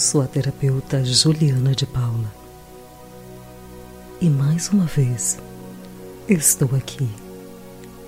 Eu 0.00 0.02
sou 0.02 0.22
a 0.22 0.26
terapeuta 0.26 1.04
Juliana 1.04 1.74
de 1.74 1.84
Paula. 1.84 2.32
E 4.18 4.30
mais 4.30 4.70
uma 4.70 4.86
vez, 4.86 5.38
estou 6.26 6.74
aqui 6.74 7.06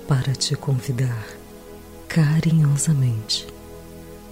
para 0.07 0.33
te 0.33 0.55
convidar 0.55 1.23
carinhosamente 2.07 3.45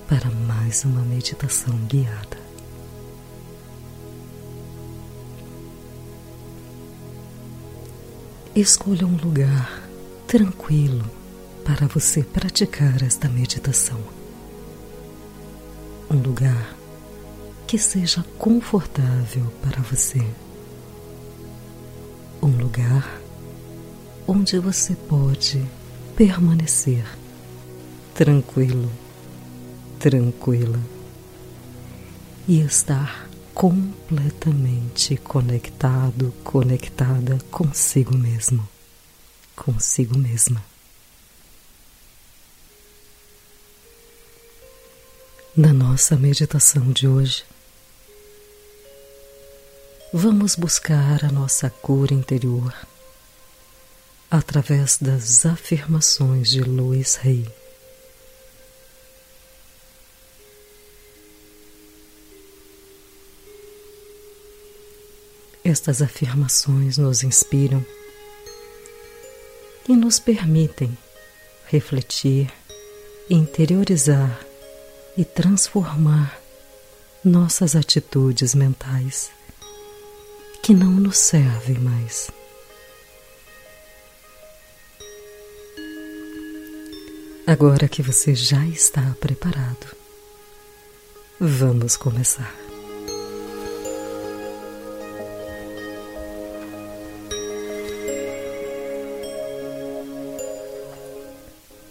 para 0.09 0.27
mais 0.31 0.83
uma 0.85 1.01
meditação 1.01 1.77
guiada. 1.85 2.39
Escolha 8.55 9.05
um 9.05 9.17
lugar 9.17 9.87
tranquilo 10.25 11.05
para 11.63 11.85
você 11.85 12.23
praticar 12.23 13.03
esta 13.03 13.29
meditação. 13.29 13.99
Um 16.09 16.17
lugar 16.17 16.80
que 17.71 17.77
seja 17.77 18.21
confortável 18.37 19.49
para 19.61 19.81
você. 19.81 20.19
Um 22.43 22.49
lugar 22.49 23.21
onde 24.27 24.59
você 24.59 24.93
pode 24.93 25.65
permanecer 26.13 27.05
tranquilo, 28.13 28.91
tranquila 29.97 30.81
e 32.45 32.59
estar 32.59 33.29
completamente 33.53 35.15
conectado, 35.15 36.33
conectada 36.43 37.39
consigo 37.49 38.17
mesmo, 38.17 38.67
consigo 39.55 40.17
mesma. 40.17 40.61
Na 45.55 45.71
nossa 45.71 46.17
meditação 46.17 46.91
de 46.91 47.07
hoje, 47.07 47.45
vamos 50.13 50.55
buscar 50.57 51.23
a 51.23 51.31
nossa 51.31 51.69
cura 51.69 52.13
interior 52.13 52.75
através 54.29 54.97
das 54.97 55.45
afirmações 55.45 56.49
de 56.49 56.61
Louis 56.61 57.15
Rey. 57.15 57.47
Estas 65.63 66.01
afirmações 66.01 66.97
nos 66.97 67.23
inspiram 67.23 67.85
e 69.87 69.95
nos 69.95 70.19
permitem 70.19 70.97
refletir, 71.67 72.51
interiorizar 73.29 74.45
e 75.17 75.23
transformar 75.23 76.37
nossas 77.23 77.77
atitudes 77.77 78.53
mentais 78.53 79.31
que 80.71 80.75
não 80.75 80.91
nos 80.91 81.17
servem 81.17 81.77
mais. 81.79 82.31
Agora 87.45 87.89
que 87.89 88.01
você 88.01 88.33
já 88.33 88.65
está 88.67 89.01
preparado, 89.19 89.93
vamos 91.41 91.97
começar. 91.97 92.55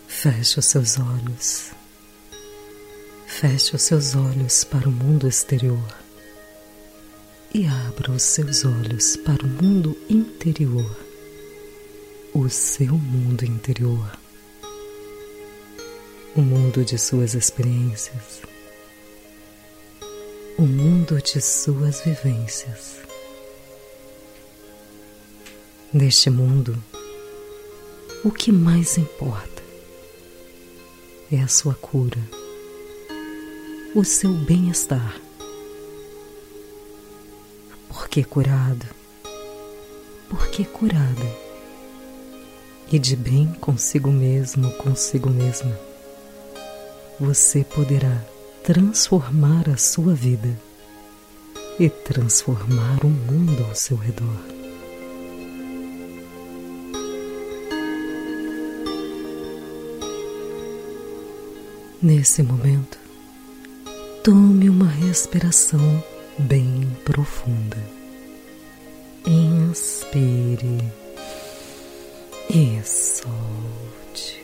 Feche 0.09 0.59
os 0.59 0.65
seus 0.65 0.99
olhos. 0.99 1.73
Feche 3.27 3.77
os 3.77 3.83
seus 3.83 4.15
olhos 4.17 4.65
para 4.65 4.89
o 4.89 4.93
mundo 4.93 5.29
exterior 5.29 6.00
e 7.53 7.67
abra 7.67 8.13
os 8.13 8.23
seus 8.23 8.65
olhos 8.65 9.17
para 9.17 9.45
o 9.45 9.49
mundo 9.49 9.97
interior, 10.09 10.97
o 12.33 12.49
seu 12.49 12.95
mundo 12.97 13.45
interior, 13.45 14.17
o 16.37 16.41
mundo 16.41 16.85
de 16.85 16.97
suas 16.97 17.35
experiências, 17.35 18.43
o 20.57 20.63
mundo 20.63 21.21
de 21.21 21.41
suas 21.41 22.03
vivências. 22.03 23.01
Neste 25.93 26.31
mundo, 26.31 26.81
o 28.25 28.31
que 28.31 28.53
mais 28.53 28.97
importa 28.97 29.61
é 31.33 31.41
a 31.41 31.49
sua 31.49 31.75
cura, 31.75 32.19
o 33.93 34.05
seu 34.05 34.33
bem-estar 34.33 35.21
porque 37.91 38.23
curado, 38.23 38.87
porque 40.29 40.65
curada, 40.65 41.27
e 42.91 42.99
de 42.99 43.17
bem 43.17 43.53
consigo 43.61 44.13
mesmo, 44.13 44.71
consigo 44.75 45.29
mesma, 45.29 45.77
você 47.19 47.65
poderá 47.65 48.25
transformar 48.63 49.69
a 49.69 49.77
sua 49.77 50.15
vida 50.15 50.57
e 51.79 51.91
transformar 51.91 53.05
o 53.05 53.09
mundo 53.09 53.65
ao 53.69 53.75
seu 53.75 53.97
redor. 53.97 54.41
Nesse 62.01 62.43
momento, 62.43 62.99
tome 64.23 64.71
uma 64.71 64.89
respiração 64.89 66.03
bem 66.41 66.97
profunda. 67.05 67.77
Inspire 69.27 70.93
e 72.49 72.83
solte. 72.85 74.43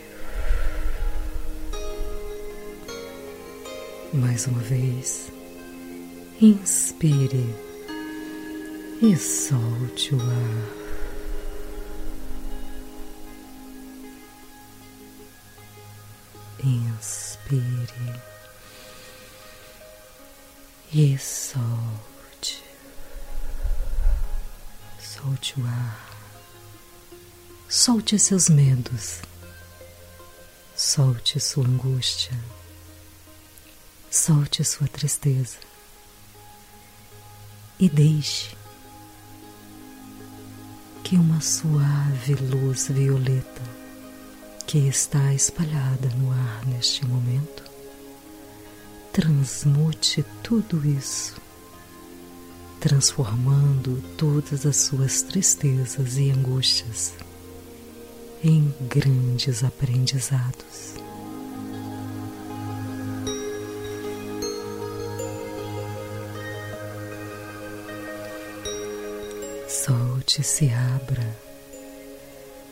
Mais 4.13 4.47
uma 4.47 4.61
vez, 4.61 5.33
inspire 6.41 7.55
e 9.03 9.17
solte 9.17 10.15
o 10.15 10.21
ar. 10.21 10.77
Inspire 16.65 18.36
e 20.93 21.19
solte. 21.19 22.63
Solte 24.99 25.61
o 25.61 25.67
ar. 25.67 26.07
Solte 27.69 28.19
seus 28.19 28.49
medos. 28.49 29.21
Solte 30.77 31.41
sua 31.41 31.67
angústia. 31.67 32.39
Solte 34.11 34.65
sua 34.65 34.87
tristeza. 34.89 35.59
E 37.79 37.89
deixe 37.89 38.57
que 41.03 41.17
uma 41.17 41.41
suave 41.41 42.35
luz 42.35 42.89
violeta 42.89 43.63
que 44.67 44.89
está 44.89 45.33
espalhada 45.33 46.09
no 46.17 46.33
ar 46.33 46.67
neste 46.67 47.05
momento 47.05 47.36
transmute 49.17 50.23
tudo 50.43 50.87
isso 50.87 51.41
transformando 52.79 54.03
todas 54.19 54.67
as 54.67 54.77
suas 54.77 55.23
tristezas 55.23 56.19
e 56.19 56.31
angústias 56.31 57.15
em 58.45 58.75
grandes 58.91 59.65
aprendizados. 59.65 60.97
Solte-se, 69.67 70.69
abra, 70.69 71.39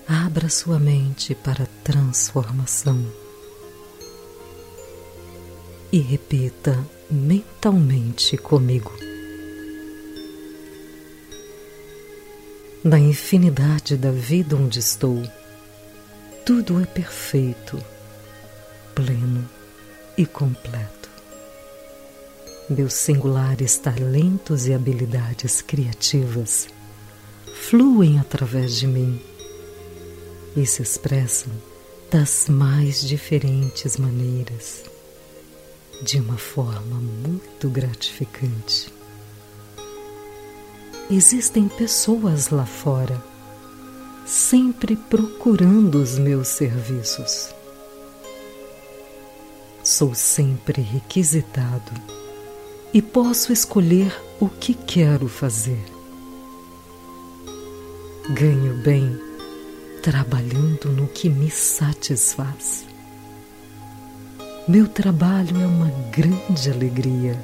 abra 0.06 0.50
sua 0.50 0.78
mente 0.78 1.34
para 1.34 1.66
transformação 1.82 3.23
e 5.94 5.98
repita 6.00 6.84
mentalmente 7.08 8.36
comigo. 8.36 8.92
Na 12.82 12.98
infinidade 12.98 13.96
da 13.96 14.10
vida 14.10 14.56
onde 14.56 14.80
estou, 14.80 15.22
tudo 16.44 16.82
é 16.82 16.84
perfeito, 16.84 17.80
pleno 18.92 19.48
e 20.18 20.26
completo. 20.26 21.08
Meus 22.68 22.94
singulares 22.94 23.76
talentos 23.76 24.66
e 24.66 24.74
habilidades 24.74 25.62
criativas 25.62 26.66
fluem 27.68 28.18
através 28.18 28.74
de 28.74 28.88
mim 28.88 29.22
e 30.56 30.66
se 30.66 30.82
expressam 30.82 31.52
das 32.10 32.48
mais 32.48 33.00
diferentes 33.00 33.96
maneiras. 33.96 34.93
De 36.02 36.20
uma 36.20 36.36
forma 36.36 36.96
muito 36.96 37.68
gratificante. 37.68 38.92
Existem 41.10 41.68
pessoas 41.68 42.48
lá 42.48 42.64
fora 42.64 43.22
sempre 44.24 44.96
procurando 44.96 45.96
os 45.96 46.18
meus 46.18 46.48
serviços. 46.48 47.54
Sou 49.82 50.14
sempre 50.14 50.80
requisitado 50.80 51.92
e 52.92 53.02
posso 53.02 53.52
escolher 53.52 54.18
o 54.40 54.48
que 54.48 54.72
quero 54.72 55.28
fazer. 55.28 55.84
Ganho 58.30 58.82
bem 58.82 59.20
trabalhando 60.02 60.88
no 60.90 61.06
que 61.06 61.28
me 61.28 61.50
satisfaz. 61.50 62.86
Meu 64.66 64.88
trabalho 64.88 65.60
é 65.60 65.66
uma 65.66 65.90
grande 66.10 66.70
alegria 66.70 67.38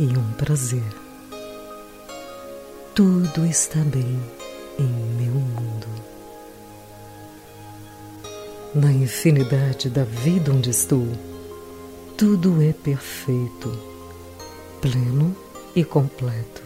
e 0.00 0.04
um 0.04 0.32
prazer. 0.32 0.82
Tudo 2.92 3.46
está 3.46 3.78
bem 3.84 4.20
em 4.80 4.88
meu 5.16 5.32
mundo. 5.32 5.86
Na 8.74 8.90
infinidade 8.90 9.88
da 9.88 10.02
vida 10.02 10.50
onde 10.50 10.70
estou, 10.70 11.06
tudo 12.16 12.60
é 12.64 12.72
perfeito, 12.72 13.78
pleno 14.80 15.36
e 15.76 15.84
completo. 15.84 16.64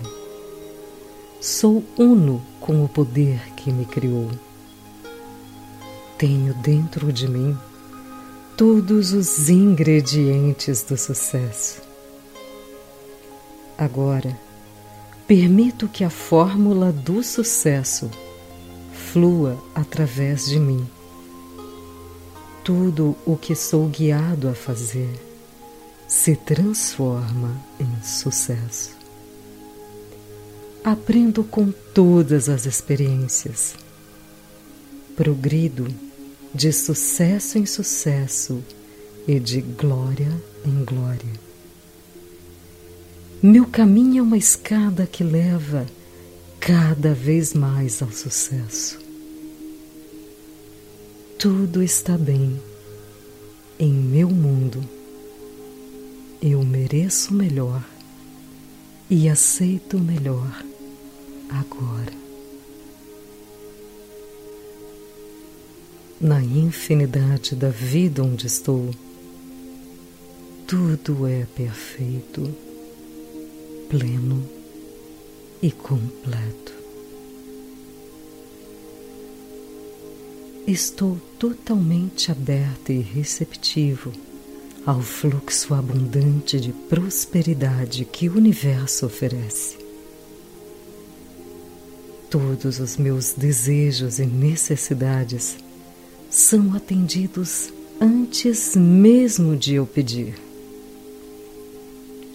Sou 1.43 1.85
uno 1.99 2.43
com 2.59 2.83
o 2.83 2.89
poder 2.89 3.53
que 3.55 3.71
me 3.71 3.85
criou. 3.85 4.31
Tenho 6.17 6.55
dentro 6.55 7.13
de 7.13 7.29
mim 7.29 7.55
todos 8.63 9.13
os 9.13 9.49
ingredientes 9.49 10.85
do 10.85 10.97
sucesso. 10.97 11.83
Agora, 13.77 14.39
permito 15.27 15.89
que 15.89 16.05
a 16.05 16.09
fórmula 16.09 16.93
do 16.93 17.25
sucesso 17.25 18.09
flua 18.93 19.61
através 19.75 20.47
de 20.47 20.61
mim. 20.61 20.89
Tudo 22.63 23.17
o 23.27 23.37
que 23.37 23.57
sou 23.57 23.89
guiado 23.89 24.49
a 24.49 24.55
fazer 24.55 25.11
se 26.07 26.37
transforma 26.37 27.61
em 27.81 28.01
sucesso. 28.01 28.97
Aprendo 30.85 31.43
com 31.43 31.73
todas 31.93 32.49
as 32.49 32.65
experiências. 32.65 33.75
Progrido 35.17 36.12
de 36.55 36.73
sucesso 36.73 37.59
em 37.59 37.67
sucesso 37.67 38.63
e 39.27 39.39
de 39.39 39.61
glória 39.61 40.31
em 40.65 40.85
glória. 40.85 41.33
Meu 43.43 43.67
caminho 43.67 44.21
é 44.21 44.23
uma 44.23 44.37
escada 44.37 45.07
que 45.07 45.25
leva 45.25 45.87
cada 46.61 47.13
vez 47.13 47.55
mais 47.55 48.03
ao 48.03 48.13
sucesso. 48.13 49.01
Tudo 51.39 51.83
está 51.83 52.17
bem 52.17 52.61
em 53.79 53.93
meu 53.93 54.31
mundo. 54.31 54.81
Eu 56.41 56.63
mereço 56.63 57.35
melhor 57.35 57.83
e 59.11 59.29
aceito 59.29 59.99
melhor 59.99 60.65
agora. 61.51 62.22
Na 66.23 66.41
infinidade 66.41 67.57
da 67.57 67.69
vida 67.69 68.23
onde 68.23 68.47
estou, 68.47 68.91
tudo 70.69 71.27
é 71.27 71.45
perfeito, 71.45 72.49
pleno 73.91 74.49
e 75.61 75.73
completo. 75.73 76.73
Estou 80.65 81.19
totalmente 81.41 82.31
aberto 82.31 82.93
e 82.93 83.01
receptivo 83.01 84.13
ao 84.87 85.03
fluxo 85.03 85.75
abundante 85.75 86.61
de 86.61 86.73
prosperidade 86.73 88.05
que 88.05 88.29
o 88.29 88.37
universo 88.37 89.07
oferece. 89.07 89.77
Todos 92.31 92.79
os 92.79 92.97
meus 92.97 93.33
desejos 93.33 94.21
e 94.21 94.25
necessidades 94.25 95.57
são 96.33 96.75
atendidos 96.75 97.71
antes 98.01 98.75
mesmo 98.75 99.55
de 99.55 99.75
eu 99.75 99.87
pedir. 99.87 100.35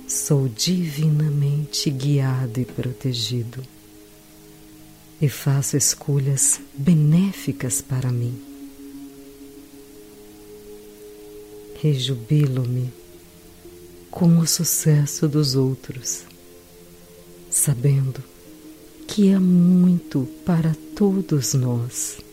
Sou 0.08 0.48
divinamente 0.48 1.90
guiado 1.90 2.62
e 2.62 2.66
protegido 2.66 3.64
e 5.20 5.28
faço 5.28 5.76
escolhas 5.76 6.62
benéficas 6.76 7.82
para 7.82 8.12
mim. 8.12 8.40
Rejubilo-me 11.82 12.94
com 14.12 14.38
o 14.38 14.46
sucesso 14.46 15.28
dos 15.28 15.56
outros, 15.56 16.22
sabendo 17.50 18.24
que 19.08 19.30
é 19.30 19.40
muito 19.40 20.28
para 20.46 20.76
todos 20.96 21.56
nós 21.56 22.27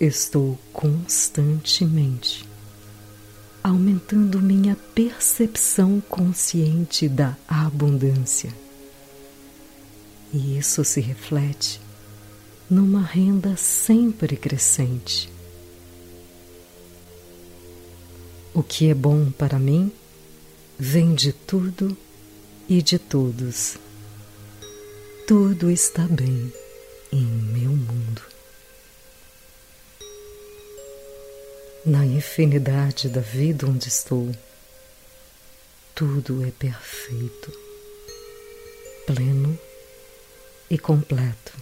estou 0.00 0.58
constantemente 0.72 2.46
aumentando 3.66 4.40
minha 4.40 4.76
percepção 4.94 6.00
consciente 6.08 7.08
da 7.08 7.36
abundância. 7.48 8.54
E 10.32 10.56
isso 10.56 10.84
se 10.84 11.00
reflete 11.00 11.80
numa 12.70 13.02
renda 13.02 13.56
sempre 13.56 14.36
crescente. 14.36 15.28
O 18.54 18.62
que 18.62 18.88
é 18.88 18.94
bom 18.94 19.32
para 19.32 19.58
mim 19.58 19.90
vem 20.78 21.12
de 21.12 21.32
tudo 21.32 21.96
e 22.68 22.80
de 22.80 23.00
todos. 23.00 23.78
Tudo 25.26 25.72
está 25.72 26.02
bem 26.06 26.52
em 27.10 27.26
meu 27.26 27.70
mundo. 27.70 28.35
Na 31.86 32.04
infinidade 32.04 33.08
da 33.08 33.20
vida 33.20 33.64
onde 33.64 33.88
estou, 33.88 34.32
tudo 35.94 36.44
é 36.44 36.50
perfeito, 36.50 37.52
pleno 39.06 39.56
e 40.68 40.76
completo. 40.76 41.52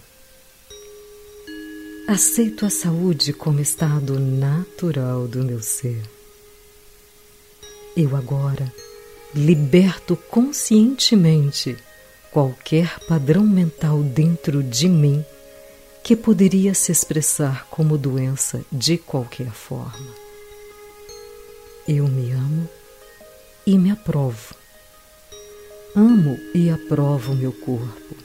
Aceito 2.07 2.65
a 2.65 2.71
saúde 2.71 3.33
como 3.33 3.61
estado 3.61 4.19
natural 4.19 5.27
do 5.27 5.43
meu 5.43 5.61
ser. 5.61 6.01
Eu 7.95 8.15
agora 8.15 8.73
liberto 9.33 10.15
conscientemente 10.15 11.77
qualquer 12.31 12.99
padrão 13.01 13.45
mental 13.45 14.01
dentro 14.01 14.63
de 14.63 14.89
mim 14.89 15.23
que 16.05 16.15
poderia 16.15 16.75
se 16.75 16.91
expressar 16.91 17.65
como 17.71 17.97
doença 17.97 18.63
de 18.71 18.95
qualquer 18.95 19.49
forma. 19.49 20.07
Eu 21.87 22.07
me 22.07 22.31
amo 22.31 22.69
e 23.65 23.75
me 23.75 23.89
aprovo. 23.89 24.53
Amo 25.95 26.37
e 26.53 26.69
aprovo 26.69 27.33
meu 27.33 27.51
corpo. 27.51 28.15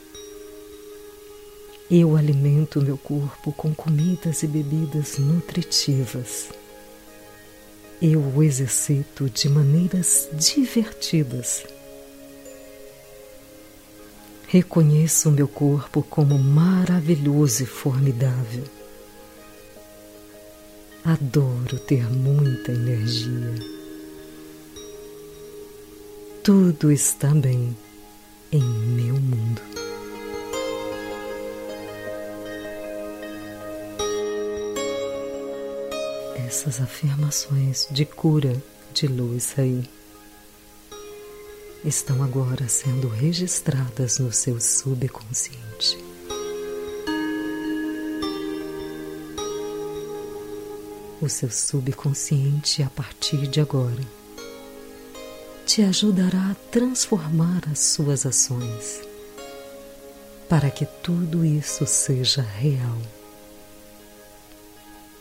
Eu 1.90 2.18
alimento 2.18 2.82
meu 2.82 2.98
corpo 2.98 3.50
com 3.50 3.74
comidas 3.74 4.42
e 4.42 4.46
bebidas 4.46 5.16
nutritivas. 5.16 6.50
Eu 8.02 8.20
o 8.20 8.42
exercito 8.42 9.30
de 9.30 9.48
maneiras 9.48 10.28
divertidas 10.34 11.64
Reconheço 14.52 15.28
o 15.28 15.32
meu 15.32 15.46
corpo 15.46 16.02
como 16.02 16.36
maravilhoso 16.36 17.62
e 17.62 17.66
formidável. 17.66 18.64
Adoro 21.04 21.78
ter 21.78 22.10
muita 22.10 22.72
energia. 22.72 23.54
Tudo 26.42 26.90
está 26.90 27.28
bem 27.28 27.76
em 28.50 28.60
meu 28.60 29.14
mundo. 29.14 29.62
Essas 36.44 36.80
afirmações 36.80 37.86
de 37.92 38.04
cura 38.04 38.60
de 38.92 39.06
luz 39.06 39.54
aí 39.56 39.88
estão 41.84 42.22
agora 42.22 42.68
sendo 42.68 43.08
registradas 43.08 44.18
no 44.18 44.32
seu 44.32 44.60
subconsciente. 44.60 46.10
o 51.20 51.28
seu 51.28 51.50
subconsciente 51.50 52.82
a 52.82 52.88
partir 52.88 53.46
de 53.46 53.60
agora 53.60 54.02
te 55.66 55.82
ajudará 55.82 56.50
a 56.50 56.54
transformar 56.70 57.62
as 57.70 57.78
suas 57.78 58.24
ações 58.24 59.00
para 60.48 60.70
que 60.70 60.84
tudo 60.84 61.44
isso 61.44 61.86
seja 61.86 62.42
real. 62.42 62.98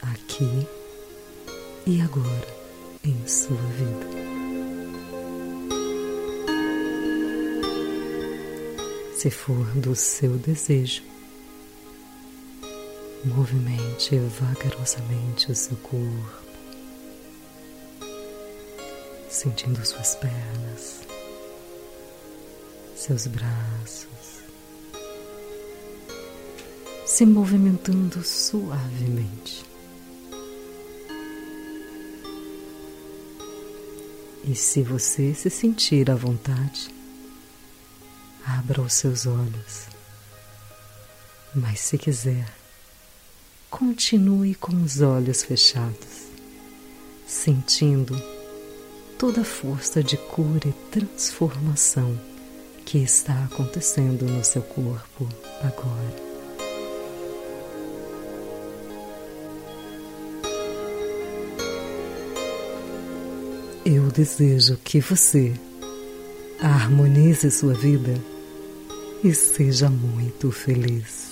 Aqui 0.01 0.67
e 1.85 2.01
agora 2.01 2.47
em 3.03 3.27
sua 3.27 3.57
vida. 3.57 4.08
Se 9.19 9.29
for 9.29 9.65
do 9.75 9.93
seu 9.97 10.37
desejo, 10.37 11.03
movimente 13.25 14.17
vagarosamente 14.17 15.51
o 15.51 15.55
seu 15.55 15.75
corpo, 15.75 16.41
sentindo 19.29 19.85
suas 19.85 20.15
pernas, 20.15 21.01
seus 22.95 23.27
braços, 23.27 24.39
se 27.05 27.25
movimentando 27.25 28.23
suavemente. 28.23 29.65
E 34.45 34.55
se 34.55 34.81
você 34.81 35.33
se 35.33 35.49
sentir 35.49 36.09
à 36.09 36.15
vontade, 36.15 36.98
abra 38.57 38.81
os 38.81 38.93
seus 38.93 39.27
olhos. 39.27 39.87
Mas 41.53 41.79
se 41.79 41.97
quiser, 41.97 42.45
continue 43.69 44.55
com 44.55 44.73
os 44.83 45.01
olhos 45.01 45.43
fechados, 45.43 46.29
sentindo 47.27 48.19
toda 49.17 49.41
a 49.41 49.45
força 49.45 50.01
de 50.03 50.17
cura 50.17 50.67
e 50.67 50.73
transformação 50.91 52.19
que 52.85 52.97
está 52.97 53.43
acontecendo 53.43 54.25
no 54.25 54.43
seu 54.43 54.63
corpo 54.63 55.29
agora. 55.61 56.29
Eu 63.85 64.09
desejo 64.11 64.77
que 64.77 64.99
você 64.99 65.53
harmonize 66.61 67.49
sua 67.49 67.73
vida 67.73 68.13
e 69.23 69.33
seja 69.33 69.89
muito 69.89 70.51
feliz. 70.51 71.28